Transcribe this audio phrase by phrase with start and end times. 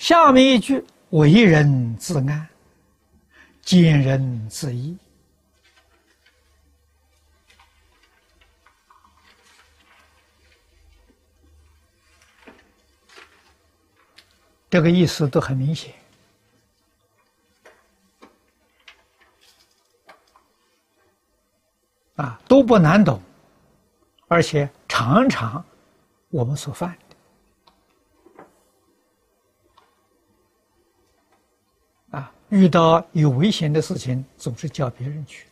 [0.00, 2.48] 下面一句“为人自安，
[3.60, 4.98] 见人自缢”，
[14.70, 15.92] 这个意思都很明显。
[22.16, 23.20] 啊，都不难懂，
[24.28, 25.62] 而且常常
[26.30, 27.16] 我们所犯的
[32.18, 35.46] 啊，遇到有危险的事情，总是叫别人去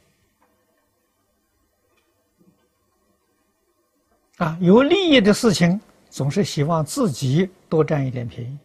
[4.36, 5.80] 啊，有利益的事情，
[6.10, 8.58] 总是希望自己多占一点便宜。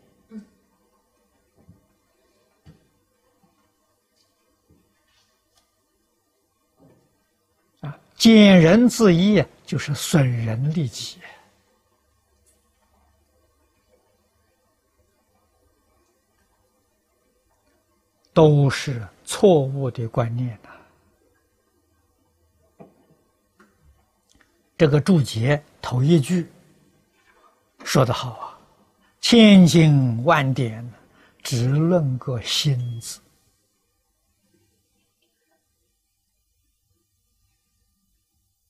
[8.16, 11.18] 减人自缢，就是损人利己，
[18.34, 20.70] 都是错误的观念呐。
[24.76, 26.52] 这个注解头一句
[27.86, 28.60] 说的好啊，
[29.22, 30.92] 千经万典
[31.42, 33.22] 只论个心字。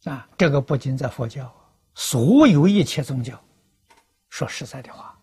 [0.03, 1.51] 啊，这个不仅在佛教，
[1.95, 3.41] 所有一切宗教，
[4.29, 5.17] 说实在的话，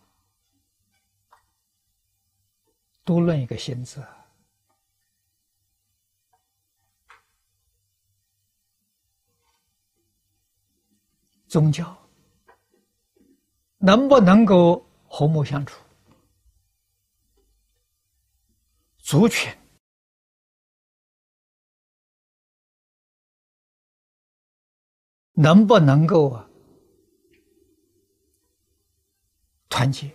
[3.05, 4.03] 都论一个心字。
[11.51, 11.97] 宗教
[13.79, 15.83] 能不能够和睦相处？
[18.99, 19.53] 族群。
[25.33, 26.49] 能不能够啊
[29.69, 30.15] 团结？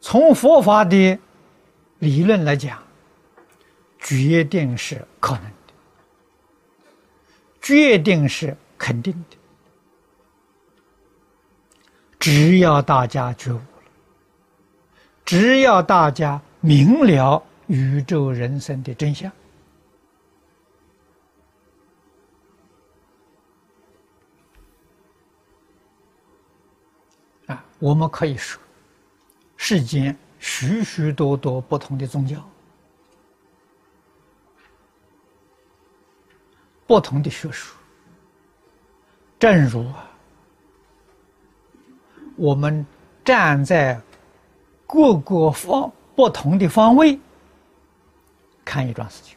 [0.00, 1.18] 从佛法的
[2.06, 2.80] 理论来讲，
[3.98, 5.74] 决定是可能的，
[7.60, 9.36] 决定是肯定的，
[12.20, 13.64] 只要大家觉悟了。
[15.24, 19.32] 只要大家明了宇宙人生的真相，
[27.46, 28.62] 啊，我们可以说，
[29.56, 32.42] 世间许许多多不同的宗教，
[36.86, 37.74] 不同的学术，
[39.38, 39.86] 正如，
[42.36, 42.86] 我们
[43.24, 44.00] 站在。
[44.88, 47.18] 各个方不同的方位
[48.64, 49.36] 看一桩事情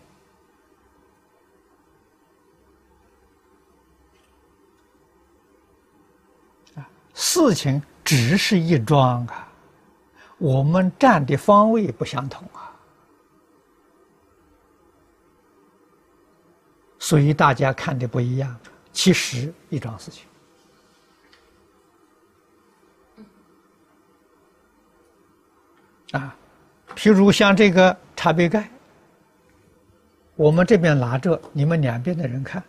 [6.75, 9.48] 啊，事情只是一桩啊，
[10.39, 12.73] 我们站的方位不相同啊，
[16.97, 18.57] 所以大家看的不一样。
[18.91, 20.25] 其实一桩事情。
[26.11, 26.35] 啊，
[26.95, 28.67] 譬如像这个茶杯盖，
[30.35, 32.63] 我们这边拿着，你们两边的人看，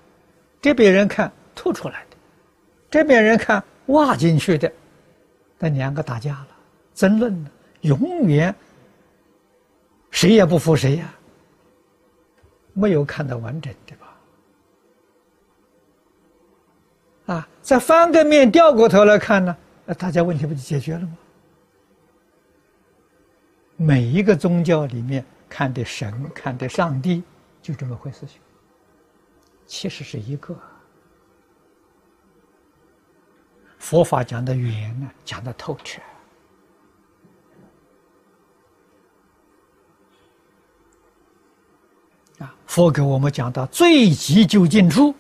[0.60, 2.16] 这边人看吐出来的，
[2.91, 4.70] 这边人看挖进去的，
[5.58, 6.48] 那两个打架了，
[6.94, 7.50] 争论了，
[7.82, 8.54] 永远
[10.10, 11.14] 谁也不服谁呀，
[12.72, 14.06] 没有看到完整的吧？
[17.34, 21.16] 啊，再翻个面，掉过头来看呢，那大家问题不就解决了吗？
[23.76, 27.22] 每一个宗教里面看的神、看的上帝，
[27.62, 28.40] 就这么回事情。
[29.66, 30.58] 其实是一个
[33.78, 36.02] 佛法讲的圆呢，讲的透彻
[42.38, 42.54] 啊。
[42.70, 45.12] 佛给我们讲到最急究竟处，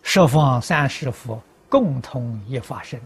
[0.00, 3.00] 十方三世佛共同一法身。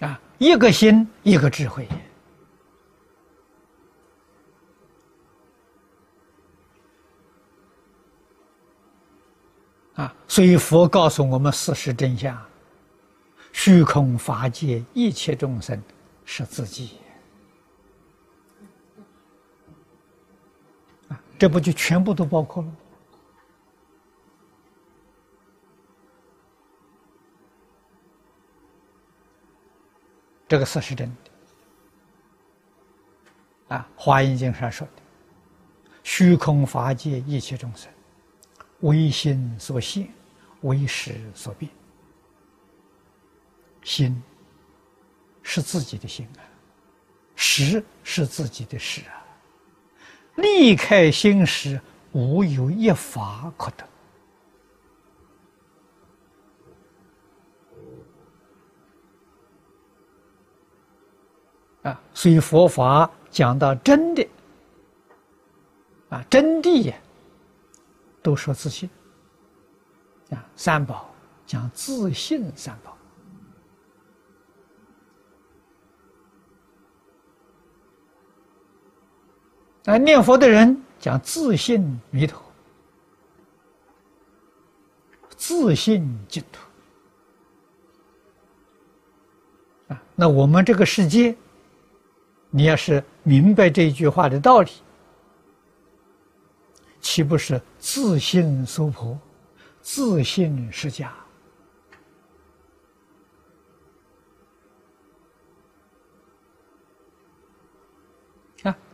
[0.00, 1.88] 啊，一个心，一个智慧。
[9.94, 12.38] 啊，所以佛告诉我们事实真相：
[13.54, 15.82] 虚空法界一切众生
[16.26, 16.98] 是自己。
[21.42, 22.72] 这不就全部都包括了？
[30.46, 31.16] 这个事是真的
[33.74, 34.92] 啊，《华严经》上说的
[36.04, 37.90] ：“虚空法界一切众生，
[38.82, 40.08] 唯心所现，
[40.60, 41.68] 唯识所变。
[43.82, 44.22] 心
[45.42, 46.46] 是自己的心啊，
[47.34, 49.18] 识是自己的识啊。
[50.36, 51.80] 离开心时，
[52.12, 53.84] 无有一法可得。”
[61.90, 64.24] 啊，所以佛法讲到真的，
[66.10, 66.94] 啊，真谛呀，
[68.22, 68.88] 都说自信。
[70.30, 71.10] 啊，三宝
[71.44, 72.96] 讲自信三宝。
[79.84, 82.40] 啊，念佛的人讲自信弥陀，
[85.36, 86.60] 自信净土。
[89.88, 91.34] 啊，那我们这个世界。
[92.54, 94.70] 你要是明白这一句话的道理，
[97.00, 99.18] 岂不是自信娑婆，
[99.80, 101.08] 自信释迦？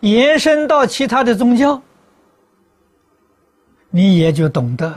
[0.01, 1.81] 延伸到其他的宗教，
[3.91, 4.95] 你也就懂得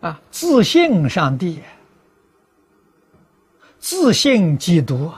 [0.00, 1.62] 啊，自信上帝。
[3.80, 5.10] 自信基督，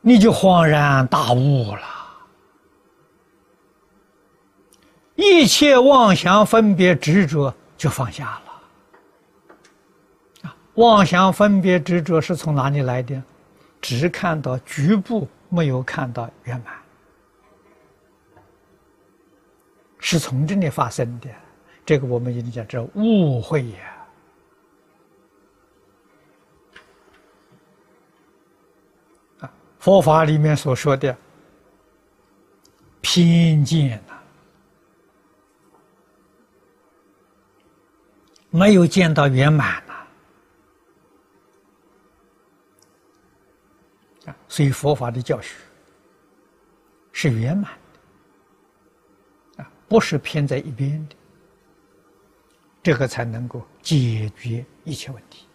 [0.00, 1.80] 你就恍然大悟了。
[5.16, 8.47] 一切妄想、分别、执着就放下了。
[10.78, 13.20] 妄想、分别、执着是从哪里来的？
[13.80, 16.74] 只看到局部，没有看到圆满，
[19.98, 21.28] 是从这里发生的。
[21.84, 23.94] 这个我们一定叫这误会呀。
[29.80, 31.16] 佛法里面所说的
[33.00, 34.14] 偏见呐，
[38.50, 39.94] 没有见到圆满呐，
[44.48, 45.56] 所以佛法的教学
[47.12, 47.72] 是圆满
[49.56, 51.16] 的，啊，不是偏在一边的，
[52.82, 55.46] 这个才能够解决一切问题。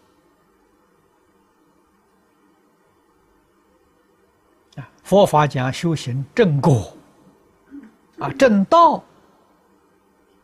[4.77, 6.95] 啊佛法讲修行正果，
[8.19, 9.03] 啊，正道，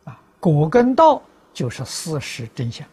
[0.04, 1.22] 啊，果跟道
[1.52, 2.86] 就是事实真相，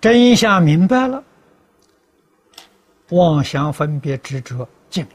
[0.00, 1.22] 真相明白了，
[3.10, 5.10] 妄想分别执着尽了。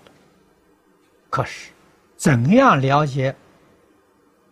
[1.29, 1.71] 可是，
[2.17, 3.35] 怎样了解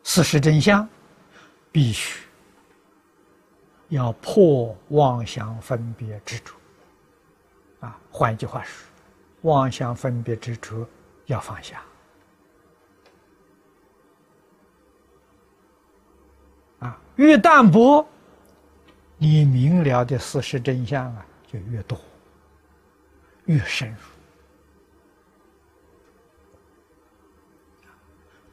[0.03, 0.87] 事实真相，
[1.71, 2.23] 必须。
[3.89, 6.53] 要破妄想分别执着，
[7.79, 8.87] 啊，换一句话说，
[9.41, 10.87] 妄想分别执着
[11.25, 11.81] 要放下，
[16.77, 18.07] 啊，越淡薄，
[19.19, 21.99] 你明了的事实真相啊就越多，
[23.45, 23.97] 越深入，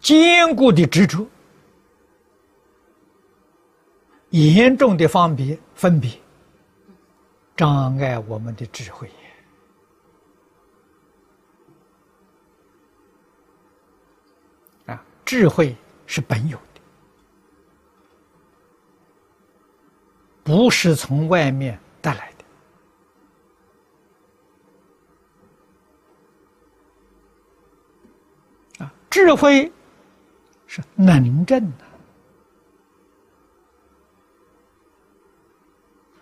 [0.01, 1.27] 坚固的执着。
[4.31, 6.11] 严重的方别分别，
[7.57, 9.09] 障碍我们的智慧。
[14.85, 15.75] 啊，智慧
[16.07, 16.75] 是本有的，
[20.47, 22.33] 不是从外面带来
[28.79, 28.85] 的。
[28.85, 29.73] 啊，智慧
[30.69, 31.85] 是能证的。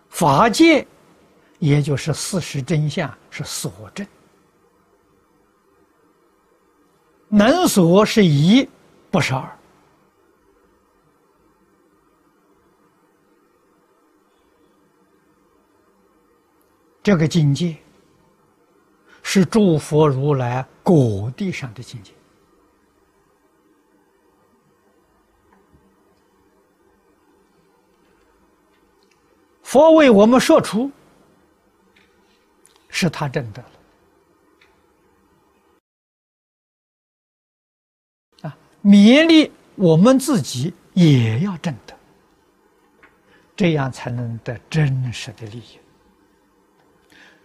[0.09, 0.87] 法界，
[1.59, 4.07] 也就是事实真相是所证，
[7.29, 8.67] 能所是一，
[9.11, 9.59] 不是二。
[17.05, 17.77] 这个境界
[19.23, 22.13] 是诸佛如来果地上的境界。
[29.63, 30.91] 佛为我们说出，
[32.89, 33.71] 是他证得了
[38.49, 38.57] 啊！
[38.83, 41.95] 勉励我们自己也要证得，
[43.55, 45.79] 这样才能得真实的利益，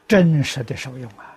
[0.09, 1.28] 真实的受用啊！